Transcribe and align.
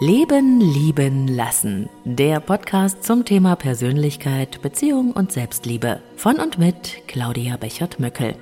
Leben, 0.00 0.60
lieben, 0.60 1.26
lassen. 1.26 1.88
Der 2.04 2.38
Podcast 2.38 3.02
zum 3.02 3.24
Thema 3.24 3.56
Persönlichkeit, 3.56 4.62
Beziehung 4.62 5.10
und 5.10 5.32
Selbstliebe. 5.32 6.00
Von 6.16 6.36
und 6.36 6.56
mit 6.56 7.02
Claudia 7.08 7.56
Bechert-Möckel. 7.56 8.36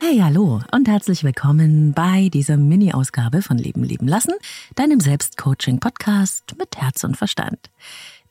Hey, 0.00 0.18
hallo 0.18 0.60
und 0.72 0.88
herzlich 0.88 1.24
willkommen 1.24 1.92
bei 1.92 2.28
dieser 2.28 2.56
Mini-Ausgabe 2.56 3.40
von 3.40 3.56
Leben, 3.56 3.82
lieben, 3.82 4.08
lassen, 4.08 4.34
deinem 4.74 5.00
Selbstcoaching-Podcast 5.00 6.56
mit 6.58 6.76
Herz 6.76 7.04
und 7.04 7.16
Verstand. 7.16 7.70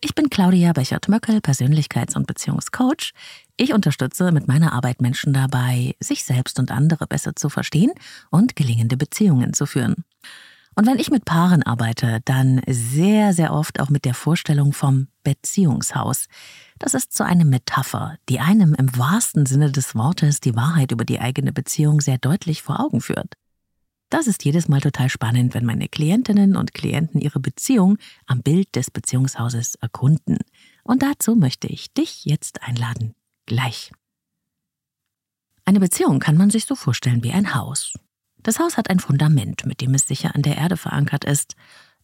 Ich 0.02 0.14
bin 0.14 0.30
Claudia 0.30 0.74
Bechert-Möckel, 0.74 1.40
Persönlichkeits- 1.40 2.16
und 2.16 2.28
Beziehungscoach. 2.28 3.14
Ich 3.58 3.74
unterstütze 3.74 4.32
mit 4.32 4.48
meiner 4.48 4.74
Arbeit 4.74 5.02
Menschen 5.02 5.34
dabei, 5.34 5.96
sich 6.00 6.24
selbst 6.24 6.60
und 6.60 6.72
andere 6.72 7.08
besser 7.08 7.36
zu 7.36 7.50
verstehen 7.50 7.92
und 8.30 8.56
gelingende 8.56 8.98
Beziehungen 8.98 9.54
zu 9.54 9.66
führen. 9.66 10.04
Und 10.76 10.88
wenn 10.88 11.00
ich 11.00 11.10
mit 11.10 11.24
Paaren 11.24 11.64
arbeite, 11.64 12.20
dann 12.26 12.62
sehr, 12.68 13.34
sehr 13.34 13.54
oft 13.54 13.80
auch 13.80 13.90
mit 13.90 14.04
der 14.04 14.14
Vorstellung 14.14 14.74
vom 14.74 15.08
Beziehungshaus. 15.24 16.28
Das 16.80 16.94
ist 16.94 17.16
so 17.16 17.24
eine 17.24 17.46
Metapher, 17.46 18.18
die 18.28 18.42
einem 18.42 18.74
im 18.74 18.98
wahrsten 18.98 19.46
Sinne 19.46 19.72
des 19.72 19.96
Wortes 19.96 20.42
die 20.42 20.56
Wahrheit 20.56 20.92
über 20.92 21.06
die 21.06 21.22
eigene 21.22 21.54
Beziehung 21.54 22.02
sehr 22.02 22.18
deutlich 22.18 22.62
vor 22.62 22.82
Augen 22.82 23.00
führt. 23.00 23.36
Das 24.10 24.28
ist 24.28 24.46
jedes 24.46 24.68
Mal 24.68 24.82
total 24.82 25.10
spannend, 25.10 25.54
wenn 25.54 25.66
meine 25.66 25.88
Klientinnen 25.88 26.56
und 26.56 26.74
Klienten 26.74 27.20
ihre 27.22 27.40
Beziehung 27.40 27.98
am 28.28 28.42
Bild 28.42 28.76
des 28.76 28.92
Beziehungshauses 28.92 29.76
erkunden. 29.76 30.38
Und 30.84 31.02
dazu 31.02 31.36
möchte 31.36 31.68
ich 31.68 31.94
dich 31.94 32.26
jetzt 32.26 32.62
einladen. 32.62 33.16
Gleich. 33.46 33.92
Eine 35.66 35.80
Beziehung 35.80 36.20
kann 36.20 36.38
man 36.38 36.52
sich 36.52 36.66
so 36.66 36.76
vorstellen 36.76 37.24
wie 37.24 37.32
ein 37.32 37.56
Haus. 37.56 37.94
Das 38.38 38.60
Haus 38.60 38.78
hat 38.78 38.92
ein 38.92 39.00
Fundament, 39.00 39.66
mit 39.66 39.82
dem 39.82 39.96
es 39.96 40.08
sicher 40.08 40.36
an 40.36 40.44
der 40.44 40.58
Erde 40.58 40.78
verankert 40.78 41.26
ist. 41.26 41.56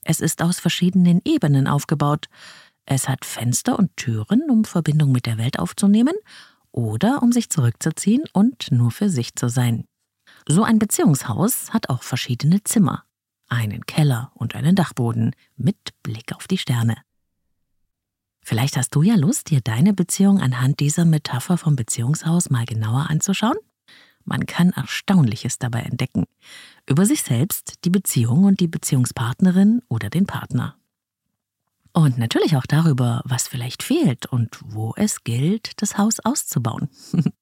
Es 0.04 0.20
ist 0.20 0.42
aus 0.42 0.60
verschiedenen 0.60 1.22
Ebenen 1.24 1.68
aufgebaut. 1.68 2.26
Es 2.86 3.08
hat 3.08 3.26
Fenster 3.26 3.78
und 3.78 3.96
Türen, 3.96 4.50
um 4.50 4.66
Verbindung 4.66 5.12
mit 5.12 5.28
der 5.28 5.38
Welt 5.38 5.60
aufzunehmen 5.60 6.16
oder 6.72 7.22
um 7.22 7.32
sich 7.32 7.52
zurückzuziehen 7.52 8.24
und 8.34 8.72
nur 8.72 8.90
für 8.90 9.10
sich 9.10 9.36
zu 9.36 9.50
sein. 9.50 9.86
So 10.47 10.64
ein 10.64 10.80
Beziehungshaus 10.80 11.73
hat 11.73 11.89
auch 11.89 12.03
verschiedene 12.03 12.64
Zimmer, 12.64 13.03
einen 13.47 13.86
Keller 13.86 14.31
und 14.36 14.56
einen 14.56 14.75
Dachboden 14.75 15.36
mit 15.56 15.78
Blick 16.03 16.34
auf 16.36 16.47
die 16.47 16.58
Sterne. 16.58 16.97
Vielleicht 18.44 18.75
hast 18.75 18.95
du 18.95 19.03
ja 19.03 19.16
Lust, 19.16 19.52
dir 19.52 19.62
deine 19.62 19.94
Beziehung 19.94 20.39
anhand 20.39 20.80
dieser 20.80 21.06
Metapher 21.06 21.58
vom 21.58 21.75
Beziehungshaus 21.75 22.50
mal 22.50 22.66
genauer 22.66 23.09
anzuschauen? 23.09 23.58
Man 24.23 24.45
kann 24.45 24.72
Erstaunliches 24.72 25.59
dabei 25.59 25.81
entdecken. 25.81 26.25
Über 26.88 27.06
sich 27.06 27.22
selbst, 27.23 27.86
die 27.86 27.89
Beziehung 27.89 28.45
und 28.45 28.59
die 28.59 28.67
Beziehungspartnerin 28.67 29.81
oder 29.89 30.09
den 30.09 30.25
Partner. 30.25 30.75
Und 31.94 32.17
natürlich 32.17 32.56
auch 32.56 32.66
darüber, 32.66 33.22
was 33.25 33.47
vielleicht 33.47 33.84
fehlt 33.84 34.25
und 34.25 34.59
wo 34.64 34.94
es 34.95 35.23
gilt, 35.23 35.81
das 35.81 35.97
Haus 35.97 36.19
auszubauen. 36.19 36.89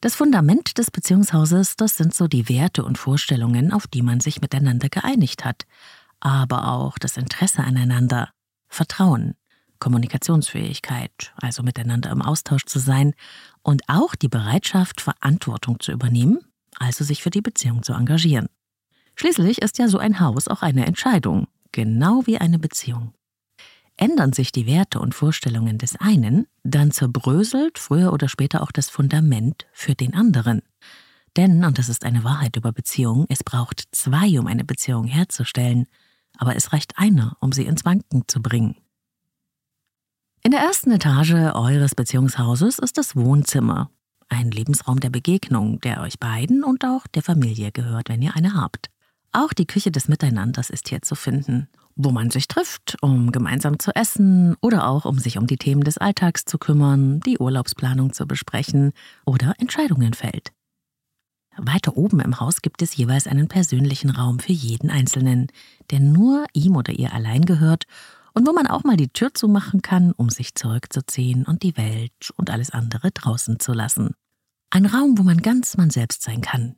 Das 0.00 0.14
Fundament 0.14 0.78
des 0.78 0.90
Beziehungshauses, 0.90 1.76
das 1.76 1.98
sind 1.98 2.14
so 2.14 2.26
die 2.26 2.48
Werte 2.48 2.84
und 2.84 2.96
Vorstellungen, 2.96 3.70
auf 3.70 3.86
die 3.86 4.00
man 4.00 4.20
sich 4.20 4.40
miteinander 4.40 4.88
geeinigt 4.88 5.44
hat. 5.44 5.66
Aber 6.20 6.72
auch 6.72 6.98
das 6.98 7.18
Interesse 7.18 7.62
aneinander, 7.62 8.30
Vertrauen, 8.68 9.34
Kommunikationsfähigkeit, 9.78 11.34
also 11.36 11.62
miteinander 11.62 12.10
im 12.10 12.22
Austausch 12.22 12.64
zu 12.64 12.78
sein 12.78 13.12
und 13.62 13.82
auch 13.88 14.14
die 14.14 14.28
Bereitschaft, 14.28 15.02
Verantwortung 15.02 15.80
zu 15.80 15.92
übernehmen, 15.92 16.38
also 16.78 17.04
sich 17.04 17.22
für 17.22 17.30
die 17.30 17.42
Beziehung 17.42 17.82
zu 17.82 17.92
engagieren. 17.92 18.48
Schließlich 19.16 19.60
ist 19.60 19.76
ja 19.76 19.88
so 19.88 19.98
ein 19.98 20.18
Haus 20.18 20.48
auch 20.48 20.62
eine 20.62 20.86
Entscheidung, 20.86 21.46
genau 21.72 22.22
wie 22.24 22.38
eine 22.38 22.58
Beziehung. 22.58 23.12
Ändern 24.00 24.32
sich 24.32 24.50
die 24.50 24.66
Werte 24.66 24.98
und 24.98 25.14
Vorstellungen 25.14 25.76
des 25.76 25.94
einen, 25.96 26.46
dann 26.64 26.90
zerbröselt 26.90 27.78
früher 27.78 28.14
oder 28.14 28.30
später 28.30 28.62
auch 28.62 28.72
das 28.72 28.88
Fundament 28.88 29.66
für 29.72 29.94
den 29.94 30.14
anderen. 30.14 30.62
Denn, 31.36 31.62
und 31.66 31.78
das 31.78 31.90
ist 31.90 32.06
eine 32.06 32.24
Wahrheit 32.24 32.56
über 32.56 32.72
Beziehungen, 32.72 33.26
es 33.28 33.44
braucht 33.44 33.84
zwei, 33.92 34.40
um 34.40 34.46
eine 34.46 34.64
Beziehung 34.64 35.04
herzustellen, 35.04 35.86
aber 36.38 36.56
es 36.56 36.72
reicht 36.72 36.96
einer, 36.96 37.36
um 37.40 37.52
sie 37.52 37.66
ins 37.66 37.84
Wanken 37.84 38.24
zu 38.26 38.40
bringen. 38.40 38.76
In 40.42 40.52
der 40.52 40.60
ersten 40.60 40.92
Etage 40.92 41.34
eures 41.54 41.94
Beziehungshauses 41.94 42.78
ist 42.78 42.96
das 42.96 43.14
Wohnzimmer, 43.14 43.90
ein 44.30 44.50
Lebensraum 44.50 45.00
der 45.00 45.10
Begegnung, 45.10 45.78
der 45.80 46.00
euch 46.00 46.18
beiden 46.18 46.64
und 46.64 46.86
auch 46.86 47.06
der 47.06 47.22
Familie 47.22 47.70
gehört, 47.70 48.08
wenn 48.08 48.22
ihr 48.22 48.34
eine 48.34 48.54
habt. 48.54 48.90
Auch 49.32 49.52
die 49.52 49.66
Küche 49.66 49.90
des 49.90 50.08
Miteinanders 50.08 50.70
ist 50.70 50.88
hier 50.88 51.02
zu 51.02 51.14
finden, 51.14 51.68
wo 52.04 52.10
man 52.10 52.30
sich 52.30 52.48
trifft, 52.48 52.96
um 53.00 53.32
gemeinsam 53.32 53.78
zu 53.78 53.94
essen 53.94 54.56
oder 54.60 54.86
auch 54.88 55.04
um 55.04 55.18
sich 55.18 55.38
um 55.38 55.46
die 55.46 55.56
Themen 55.56 55.82
des 55.82 55.98
Alltags 55.98 56.44
zu 56.44 56.58
kümmern, 56.58 57.20
die 57.20 57.38
Urlaubsplanung 57.38 58.12
zu 58.12 58.26
besprechen 58.26 58.92
oder 59.24 59.54
Entscheidungen 59.58 60.14
fällt. 60.14 60.52
Weiter 61.56 61.96
oben 61.96 62.20
im 62.20 62.40
Haus 62.40 62.62
gibt 62.62 62.80
es 62.82 62.96
jeweils 62.96 63.26
einen 63.26 63.48
persönlichen 63.48 64.10
Raum 64.10 64.38
für 64.38 64.52
jeden 64.52 64.90
Einzelnen, 64.90 65.48
der 65.90 66.00
nur 66.00 66.46
ihm 66.52 66.76
oder 66.76 66.92
ihr 66.92 67.12
allein 67.12 67.44
gehört 67.44 67.84
und 68.32 68.46
wo 68.46 68.52
man 68.52 68.66
auch 68.66 68.84
mal 68.84 68.96
die 68.96 69.08
Tür 69.08 69.34
zumachen 69.34 69.82
kann, 69.82 70.12
um 70.12 70.30
sich 70.30 70.54
zurückzuziehen 70.54 71.44
und 71.44 71.62
die 71.62 71.76
Welt 71.76 72.32
und 72.36 72.50
alles 72.50 72.70
andere 72.70 73.10
draußen 73.10 73.58
zu 73.60 73.72
lassen. 73.72 74.14
Ein 74.70 74.86
Raum, 74.86 75.18
wo 75.18 75.22
man 75.22 75.38
ganz 75.38 75.76
man 75.76 75.90
selbst 75.90 76.22
sein 76.22 76.40
kann. 76.40 76.76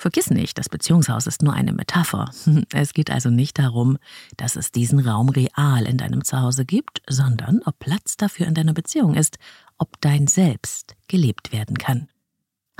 Vergiss 0.00 0.30
nicht, 0.30 0.56
das 0.56 0.70
Beziehungshaus 0.70 1.26
ist 1.26 1.42
nur 1.42 1.52
eine 1.52 1.74
Metapher. 1.74 2.30
Es 2.72 2.94
geht 2.94 3.10
also 3.10 3.28
nicht 3.28 3.58
darum, 3.58 3.98
dass 4.38 4.56
es 4.56 4.72
diesen 4.72 4.98
Raum 4.98 5.28
real 5.28 5.84
in 5.84 5.98
deinem 5.98 6.24
Zuhause 6.24 6.64
gibt, 6.64 7.02
sondern 7.06 7.60
ob 7.66 7.78
Platz 7.78 8.16
dafür 8.16 8.46
in 8.46 8.54
deiner 8.54 8.72
Beziehung 8.72 9.12
ist, 9.12 9.36
ob 9.76 10.00
dein 10.00 10.26
Selbst 10.26 10.96
gelebt 11.06 11.52
werden 11.52 11.76
kann. 11.76 12.08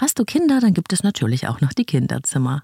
Hast 0.01 0.19
du 0.19 0.25
Kinder, 0.25 0.61
dann 0.61 0.73
gibt 0.73 0.95
es 0.95 1.03
natürlich 1.03 1.47
auch 1.47 1.61
noch 1.61 1.75
die 1.75 1.85
Kinderzimmer. 1.85 2.63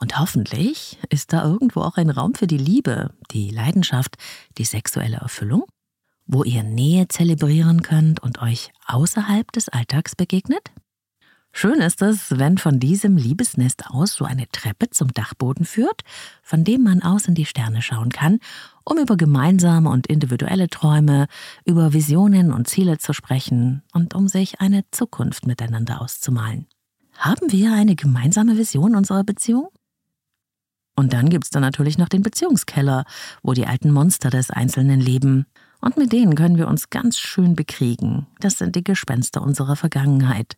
Und 0.00 0.18
hoffentlich 0.18 0.98
ist 1.10 1.34
da 1.34 1.44
irgendwo 1.44 1.82
auch 1.82 1.98
ein 1.98 2.08
Raum 2.08 2.32
für 2.32 2.46
die 2.46 2.56
Liebe, 2.56 3.10
die 3.30 3.50
Leidenschaft, 3.50 4.16
die 4.56 4.64
sexuelle 4.64 5.18
Erfüllung, 5.18 5.64
wo 6.26 6.44
ihr 6.44 6.62
Nähe 6.62 7.08
zelebrieren 7.08 7.82
könnt 7.82 8.20
und 8.20 8.40
euch 8.40 8.70
außerhalb 8.86 9.52
des 9.52 9.68
Alltags 9.68 10.16
begegnet? 10.16 10.72
Schön 11.52 11.80
ist 11.80 12.02
es, 12.02 12.38
wenn 12.38 12.58
von 12.58 12.78
diesem 12.78 13.16
Liebesnest 13.16 13.86
aus 13.88 14.14
so 14.14 14.24
eine 14.24 14.48
Treppe 14.48 14.90
zum 14.90 15.12
Dachboden 15.12 15.64
führt, 15.64 16.02
von 16.42 16.62
dem 16.62 16.82
man 16.82 17.02
aus 17.02 17.26
in 17.26 17.34
die 17.34 17.46
Sterne 17.46 17.82
schauen 17.82 18.10
kann, 18.10 18.38
um 18.84 18.98
über 18.98 19.16
gemeinsame 19.16 19.90
und 19.90 20.06
individuelle 20.06 20.68
Träume, 20.68 21.26
über 21.64 21.92
Visionen 21.92 22.52
und 22.52 22.68
Ziele 22.68 22.98
zu 22.98 23.12
sprechen 23.12 23.82
und 23.92 24.14
um 24.14 24.28
sich 24.28 24.60
eine 24.60 24.84
Zukunft 24.90 25.46
miteinander 25.46 26.00
auszumalen. 26.00 26.66
Haben 27.16 27.50
wir 27.50 27.72
eine 27.72 27.96
gemeinsame 27.96 28.56
Vision 28.56 28.94
unserer 28.94 29.24
Beziehung? 29.24 29.68
Und 30.94 31.12
dann 31.12 31.28
gibt's 31.28 31.50
da 31.50 31.60
natürlich 31.60 31.98
noch 31.98 32.08
den 32.08 32.22
Beziehungskeller, 32.22 33.04
wo 33.42 33.52
die 33.52 33.66
alten 33.66 33.90
Monster 33.90 34.30
des 34.30 34.50
Einzelnen 34.50 35.00
leben. 35.00 35.46
Und 35.80 35.96
mit 35.96 36.12
denen 36.12 36.34
können 36.34 36.56
wir 36.56 36.66
uns 36.68 36.90
ganz 36.90 37.18
schön 37.18 37.54
bekriegen. 37.54 38.26
Das 38.40 38.58
sind 38.58 38.74
die 38.74 38.82
Gespenster 38.82 39.42
unserer 39.42 39.76
Vergangenheit. 39.76 40.56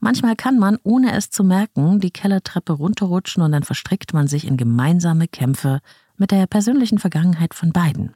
Manchmal 0.00 0.36
kann 0.36 0.58
man, 0.58 0.78
ohne 0.82 1.12
es 1.12 1.30
zu 1.30 1.44
merken, 1.44 2.00
die 2.00 2.10
Kellertreppe 2.10 2.74
runterrutschen 2.74 3.42
und 3.42 3.52
dann 3.52 3.62
verstrickt 3.62 4.12
man 4.12 4.26
sich 4.28 4.46
in 4.46 4.56
gemeinsame 4.56 5.28
Kämpfe 5.28 5.80
mit 6.16 6.30
der 6.30 6.46
persönlichen 6.46 6.98
Vergangenheit 6.98 7.54
von 7.54 7.72
beiden. 7.72 8.14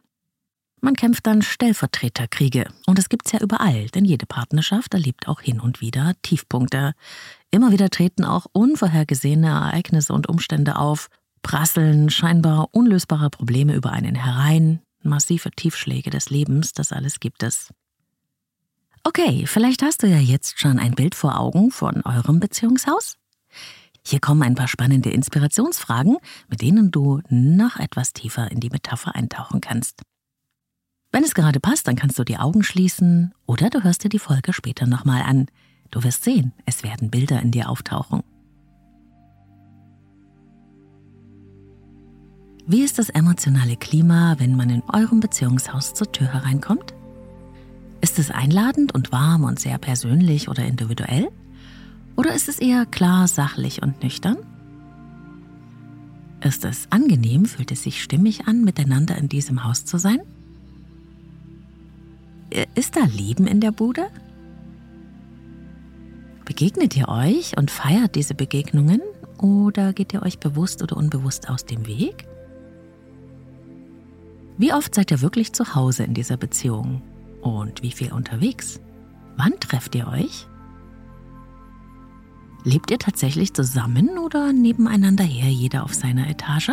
Man 0.81 0.95
kämpft 0.95 1.27
dann 1.27 1.43
Stellvertreterkriege. 1.43 2.71
Und 2.87 2.99
es 2.99 3.09
gibt's 3.09 3.33
ja 3.33 3.41
überall, 3.41 3.87
denn 3.89 4.05
jede 4.05 4.27
Partnerschaft 4.27 4.95
erlebt 4.95 5.27
auch 5.27 5.41
hin 5.41 5.61
und 5.61 5.81
wieder 5.81 6.13
Tiefpunkte. 6.23 6.93
Immer 7.51 7.73
wieder 7.73 7.91
treten 7.91 8.25
auch 8.25 8.47
unvorhergesehene 8.53 9.49
Ereignisse 9.49 10.13
und 10.13 10.29
Umstände 10.29 10.77
auf, 10.77 11.09
prasseln 11.43 12.11
scheinbar 12.11 12.69
unlösbare 12.73 13.31
Probleme 13.31 13.75
über 13.75 13.91
einen 13.91 14.15
herein, 14.15 14.81
massive 15.03 15.51
Tiefschläge 15.51 16.11
des 16.11 16.31
Lebens, 16.31 16.73
das 16.73 16.93
alles 16.93 17.21
gibt 17.21 17.43
es. 17.43 17.73
Okay, 19.09 19.47
vielleicht 19.47 19.81
hast 19.81 20.03
du 20.03 20.07
ja 20.07 20.19
jetzt 20.19 20.61
schon 20.61 20.79
ein 20.79 20.95
Bild 20.95 21.15
vor 21.15 21.41
Augen 21.41 21.71
von 21.71 22.03
eurem 22.03 22.41
Beziehungshaus. 22.41 23.17
Hier 24.07 24.21
kommen 24.21 24.43
ein 24.43 24.55
paar 24.55 24.69
spannende 24.69 25.09
Inspirationsfragen, 25.09 26.19
mit 26.51 26.61
denen 26.61 26.91
du 26.91 27.23
noch 27.31 27.79
etwas 27.79 28.13
tiefer 28.13 28.53
in 28.53 28.61
die 28.61 28.69
Metapher 28.69 29.15
eintauchen 29.15 29.63
kannst. 29.63 30.03
Wenn 31.11 31.25
es 31.25 31.33
gerade 31.33 31.59
passt, 31.59 31.89
dann 31.89 31.97
kannst 31.97 32.19
du 32.19 32.25
die 32.25 32.37
Augen 32.37 32.63
schließen 32.63 33.33
oder 33.47 33.71
du 33.71 33.83
hörst 33.83 34.05
dir 34.05 34.11
die 34.11 34.19
Folge 34.19 34.53
später 34.53 34.87
nochmal 34.87 35.23
an. 35.23 35.47
Du 35.91 36.05
wirst 36.05 36.23
sehen, 36.23 36.53
es 36.67 36.83
werden 36.83 37.11
Bilder 37.11 37.41
in 37.41 37.51
dir 37.51 37.71
auftauchen. 37.71 38.23
Wie 42.67 42.83
ist 42.83 42.99
das 42.99 43.09
emotionale 43.09 43.77
Klima, 43.79 44.35
wenn 44.39 44.55
man 44.55 44.69
in 44.69 44.83
eurem 44.93 45.21
Beziehungshaus 45.21 45.95
zur 45.95 46.13
Tür 46.13 46.31
hereinkommt? 46.35 46.98
Ist 48.01 48.19
es 48.19 48.31
einladend 48.31 48.95
und 48.95 49.11
warm 49.11 49.45
und 49.45 49.59
sehr 49.59 49.79
persönlich 49.79 50.49
oder 50.49 50.65
individuell? 50.65 51.29
Oder 52.17 52.35
ist 52.35 52.49
es 52.49 52.59
eher 52.59 52.87
klar, 52.87 53.29
sachlich 53.29 53.83
und 53.83 54.03
nüchtern? 54.03 54.39
Ist 56.41 56.65
es 56.65 56.87
angenehm? 56.91 57.47
Fühlt 57.47 57.73
es 57.73 57.83
sich 57.83 58.03
stimmig 58.03 58.47
an, 58.47 58.65
miteinander 58.65 59.17
in 59.17 59.29
diesem 59.29 59.65
Haus 59.65 59.85
zu 59.85 59.99
sein? 59.99 60.21
Äh, 62.51 62.67
ist 62.75 62.97
da 62.97 63.05
Leben 63.05 63.47
in 63.47 63.61
der 63.61 63.73
Bude? 63.73 64.07
Begegnet 66.45 66.97
ihr 66.97 67.09
euch 67.09 67.57
und 67.59 67.71
feiert 67.71 68.15
diese 68.15 68.35
Begegnungen 68.35 69.03
oder 69.39 69.93
geht 69.93 70.15
ihr 70.15 70.23
euch 70.23 70.39
bewusst 70.39 70.83
oder 70.83 70.97
unbewusst 70.97 71.49
aus 71.51 71.67
dem 71.67 71.87
Weg? 71.87 72.27
Wie 74.57 74.73
oft 74.73 74.95
seid 74.95 75.11
ihr 75.11 75.21
wirklich 75.21 75.53
zu 75.53 75.75
Hause 75.75 76.05
in 76.05 76.15
dieser 76.15 76.37
Beziehung 76.37 77.03
und 77.49 77.83
wie 77.83 77.93
viel 77.93 78.13
unterwegs? 78.13 78.81
Wann 79.37 79.53
trefft 79.61 79.95
ihr 79.95 80.09
euch? 80.09 80.47
Lebt 82.65 82.91
ihr 82.91 82.99
tatsächlich 82.99 83.55
zusammen 83.55 84.19
oder 84.19 84.53
nebeneinander 84.53 85.25
her, 85.25 85.51
jeder 85.51 85.85
auf 85.85 85.95
seiner 85.95 86.29
Etage? 86.29 86.73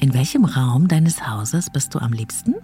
In 0.00 0.14
welchem 0.14 0.44
Raum 0.44 0.88
deines 0.88 1.26
Hauses 1.26 1.70
bist 1.70 1.94
du 1.94 1.98
am 1.98 2.12
liebsten? 2.12 2.54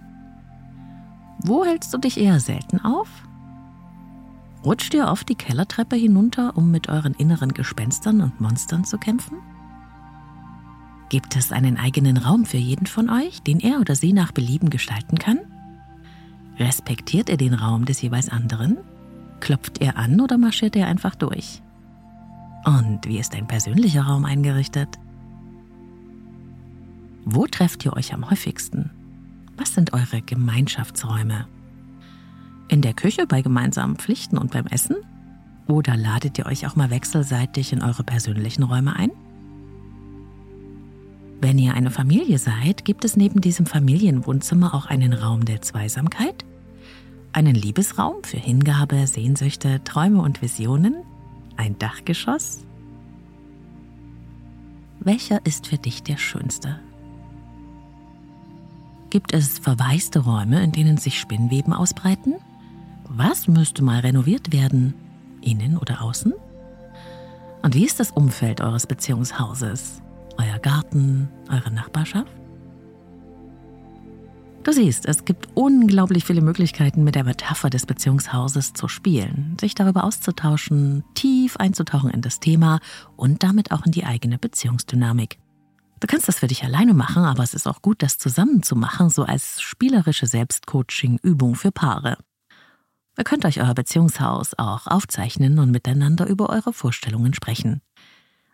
Wo 1.39 1.65
hältst 1.65 1.93
du 1.93 1.97
dich 1.97 2.19
eher 2.19 2.39
selten 2.39 2.79
auf? 2.79 3.09
Rutscht 4.63 4.93
ihr 4.93 5.07
oft 5.07 5.29
die 5.29 5.35
Kellertreppe 5.35 5.95
hinunter, 5.95 6.57
um 6.57 6.71
mit 6.71 6.89
euren 6.89 7.13
inneren 7.13 7.53
Gespenstern 7.53 8.21
und 8.21 8.41
Monstern 8.41 8.83
zu 8.83 8.97
kämpfen? 8.97 9.37
Gibt 11.09 11.35
es 11.35 11.51
einen 11.51 11.77
eigenen 11.77 12.17
Raum 12.17 12.45
für 12.45 12.57
jeden 12.57 12.87
von 12.87 13.09
euch, 13.09 13.41
den 13.43 13.59
er 13.59 13.79
oder 13.79 13.95
sie 13.95 14.11
nach 14.11 14.31
Belieben 14.31 14.69
gestalten 14.69 15.19
kann? 15.19 15.39
Respektiert 16.57 17.29
er 17.29 17.37
den 17.37 17.53
Raum 17.53 17.85
des 17.85 18.01
jeweils 18.01 18.29
anderen? 18.29 18.77
Klopft 19.39 19.81
er 19.81 19.97
an 19.97 20.21
oder 20.21 20.37
marschiert 20.37 20.75
er 20.75 20.87
einfach 20.87 21.15
durch? 21.15 21.61
Und 22.65 23.05
wie 23.05 23.19
ist 23.19 23.33
dein 23.33 23.47
persönlicher 23.47 24.03
Raum 24.03 24.25
eingerichtet? 24.25 24.97
Wo 27.25 27.45
trefft 27.45 27.85
ihr 27.85 27.93
euch 27.93 28.13
am 28.13 28.29
häufigsten? 28.29 28.91
Was 29.57 29.73
sind 29.73 29.93
eure 29.93 30.21
Gemeinschaftsräume? 30.21 31.47
In 32.67 32.81
der 32.81 32.93
Küche 32.93 33.27
bei 33.27 33.41
gemeinsamen 33.41 33.95
Pflichten 33.97 34.37
und 34.37 34.51
beim 34.51 34.65
Essen? 34.67 34.97
Oder 35.67 35.97
ladet 35.97 36.37
ihr 36.37 36.45
euch 36.45 36.67
auch 36.67 36.75
mal 36.75 36.89
wechselseitig 36.89 37.73
in 37.73 37.81
eure 37.81 38.03
persönlichen 38.03 38.63
Räume 38.63 38.95
ein? 38.95 39.11
Wenn 41.45 41.59
ihr 41.59 41.75
eine 41.75 41.91
Familie 41.91 42.39
seid, 42.39 42.85
gibt 42.85 43.05
es 43.05 43.15
neben 43.15 43.39
diesem 43.39 43.67
Familienwohnzimmer 43.67 44.73
auch 44.73 44.87
einen 44.87 45.13
Raum 45.13 45.45
der 45.45 45.61
Zweisamkeit? 45.61 46.43
einen 47.33 47.53
Liebesraum 47.53 48.23
für 48.23 48.37
Hingabe, 48.37 49.05
Sehnsüchte, 49.05 49.83
Träume 49.83 50.23
und 50.23 50.41
Visionen, 50.41 50.95
ein 51.55 51.77
Dachgeschoss? 51.77 52.63
Welcher 55.01 55.45
ist 55.45 55.67
für 55.67 55.77
dich 55.77 56.01
der 56.01 56.17
schönste? 56.17 56.79
Gibt 59.11 59.31
es 59.31 59.59
verwaiste 59.59 60.19
Räume, 60.19 60.63
in 60.63 60.71
denen 60.71 60.97
sich 60.97 61.19
Spinnweben 61.19 61.73
ausbreiten? 61.73 62.33
Was 63.07 63.47
müsste 63.47 63.83
mal 63.83 63.99
renoviert 63.99 64.51
werden? 64.51 64.95
Innen 65.41 65.77
oder 65.77 66.01
außen? 66.01 66.33
Und 67.61 67.75
wie 67.75 67.85
ist 67.85 67.99
das 67.99 68.09
Umfeld 68.09 68.61
eures 68.61 68.87
Beziehungshauses? 68.87 70.01
Garten, 70.65 71.29
eure 71.47 71.69
Nachbarschaft? 71.69 72.31
Du 74.63 74.71
siehst, 74.71 75.05
es 75.05 75.23
gibt 75.23 75.47
unglaublich 75.53 76.25
viele 76.25 76.41
Möglichkeiten, 76.41 77.03
mit 77.03 77.13
der 77.13 77.23
Metapher 77.23 77.69
des 77.69 77.85
Beziehungshauses 77.85 78.73
zu 78.73 78.87
spielen, 78.87 79.55
sich 79.61 79.75
darüber 79.75 80.03
auszutauschen, 80.03 81.03
tief 81.13 81.55
einzutauchen 81.57 82.09
in 82.09 82.21
das 82.21 82.39
Thema 82.39 82.79
und 83.15 83.43
damit 83.43 83.71
auch 83.71 83.85
in 83.85 83.91
die 83.91 84.05
eigene 84.05 84.39
Beziehungsdynamik. 84.39 85.37
Du 85.99 86.07
kannst 86.07 86.27
das 86.27 86.39
für 86.39 86.47
dich 86.47 86.63
alleine 86.63 86.95
machen, 86.95 87.25
aber 87.25 87.43
es 87.43 87.53
ist 87.53 87.67
auch 87.67 87.83
gut, 87.83 88.01
das 88.01 88.17
zusammen 88.17 88.63
zu 88.63 88.75
machen, 88.75 89.11
so 89.11 89.21
als 89.21 89.61
spielerische 89.61 90.25
Selbstcoaching-Übung 90.25 91.53
für 91.53 91.71
Paare. 91.71 92.17
Ihr 93.19 93.23
könnt 93.23 93.45
euch 93.45 93.61
euer 93.61 93.75
Beziehungshaus 93.75 94.55
auch 94.57 94.87
aufzeichnen 94.87 95.59
und 95.59 95.69
miteinander 95.69 96.25
über 96.25 96.49
eure 96.49 96.73
Vorstellungen 96.73 97.35
sprechen. 97.35 97.81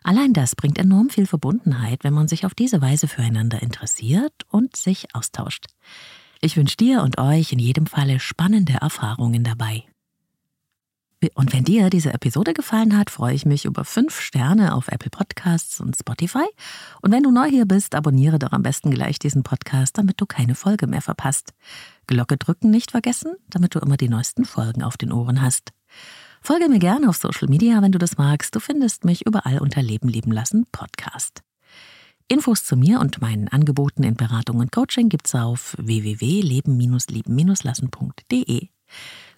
Allein 0.04 0.32
das 0.32 0.56
bringt 0.56 0.78
enorm 0.78 1.10
viel 1.10 1.26
Verbundenheit, 1.26 2.04
wenn 2.04 2.14
man 2.14 2.28
sich 2.28 2.46
auf 2.46 2.54
diese 2.54 2.80
Weise 2.80 3.08
füreinander 3.08 3.62
interessiert 3.62 4.32
und 4.48 4.76
sich 4.76 5.14
austauscht. 5.14 5.66
Ich 6.40 6.56
wünsche 6.56 6.76
dir 6.76 7.02
und 7.02 7.18
euch 7.18 7.52
in 7.52 7.58
jedem 7.58 7.86
Falle 7.86 8.18
spannende 8.18 8.74
Erfahrungen 8.74 9.44
dabei. 9.44 9.84
Und 11.34 11.52
wenn 11.52 11.62
dir 11.62 11.88
diese 11.88 12.12
Episode 12.12 12.52
gefallen 12.52 12.98
hat, 12.98 13.10
freue 13.10 13.34
ich 13.34 13.46
mich 13.46 13.64
über 13.64 13.84
fünf 13.84 14.20
Sterne 14.20 14.74
auf 14.74 14.88
Apple 14.88 15.10
Podcasts 15.10 15.78
und 15.80 15.96
Spotify. 15.96 16.46
Und 17.00 17.12
wenn 17.12 17.22
du 17.22 17.30
neu 17.30 17.48
hier 17.48 17.64
bist, 17.64 17.94
abonniere 17.94 18.40
doch 18.40 18.50
am 18.50 18.62
besten 18.62 18.90
gleich 18.90 19.20
diesen 19.20 19.44
Podcast, 19.44 19.98
damit 19.98 20.20
du 20.20 20.26
keine 20.26 20.56
Folge 20.56 20.88
mehr 20.88 21.02
verpasst. 21.02 21.52
Glocke 22.08 22.36
drücken 22.36 22.70
nicht 22.70 22.90
vergessen, 22.90 23.36
damit 23.48 23.74
du 23.74 23.78
immer 23.78 23.96
die 23.96 24.08
neuesten 24.08 24.44
Folgen 24.44 24.82
auf 24.82 24.96
den 24.96 25.12
Ohren 25.12 25.42
hast. 25.42 25.70
Folge 26.44 26.68
mir 26.68 26.80
gerne 26.80 27.08
auf 27.08 27.16
Social 27.16 27.46
Media, 27.48 27.80
wenn 27.82 27.92
du 27.92 28.00
das 28.00 28.18
magst. 28.18 28.56
Du 28.56 28.60
findest 28.60 29.04
mich 29.04 29.24
überall 29.24 29.60
unter 29.60 29.80
Leben 29.80 30.08
leben 30.08 30.32
lassen 30.32 30.66
Podcast. 30.72 31.44
Infos 32.26 32.64
zu 32.64 32.76
mir 32.76 32.98
und 32.98 33.20
meinen 33.20 33.46
Angeboten 33.46 34.02
in 34.02 34.16
Beratung 34.16 34.58
und 34.58 34.72
Coaching 34.72 35.08
gibt's 35.08 35.36
auf 35.36 35.76
www.leben-leben-lassen.de. 35.78 38.68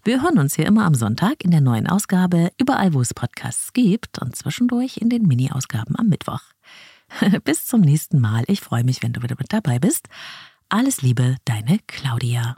Wir 0.03 0.23
hören 0.23 0.39
uns 0.39 0.57
hier 0.57 0.65
immer 0.65 0.87
am 0.87 0.95
Sonntag 0.95 1.45
in 1.45 1.51
der 1.51 1.61
neuen 1.61 1.89
Ausgabe, 1.89 2.53
überall 2.59 2.95
wo 2.95 3.03
es 3.03 3.13
Podcasts 3.13 3.75
gibt 3.75 4.19
und 4.21 4.35
zwischendurch 4.35 4.97
in 4.97 5.11
den 5.11 5.27
Mini-Ausgaben 5.27 5.97
am 5.97 6.09
Mittwoch. 6.09 6.41
Bis 7.45 7.67
zum 7.67 7.83
nächsten 7.83 8.19
Mal. 8.19 8.45
Ich 8.47 8.63
freue 8.63 8.85
mich, 8.85 9.03
wenn 9.03 9.13
du 9.13 9.23
wieder 9.23 9.37
mit 9.39 9.53
dabei 9.53 9.79
bist. 9.79 10.09
Alles 10.71 11.03
Liebe, 11.03 11.37
deine 11.45 11.81
Claudia. 11.87 12.57